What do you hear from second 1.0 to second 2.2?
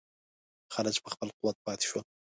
په خپل قوت پاته شول.